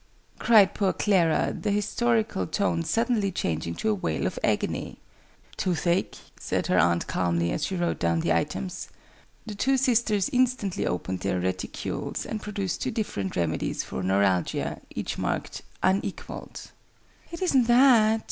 [0.39, 4.97] cried poor Clara, the historical tone suddenly changing to a wail of agony.
[5.57, 8.89] "Toothache?" said her aunt calmly, as she wrote down the items.
[9.45, 15.19] The two sisters instantly opened their reticules and produced two different remedies for neuralgia, each
[15.19, 16.71] marked "unequalled."
[17.31, 18.19] "It isn't that!"